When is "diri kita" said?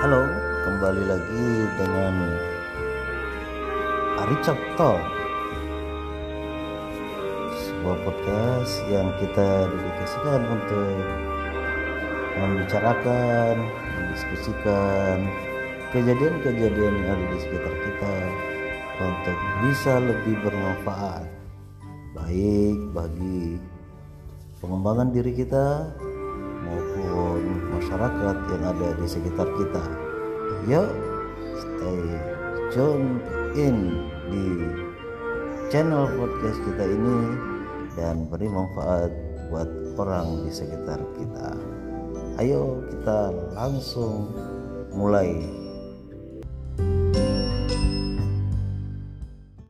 25.12-25.92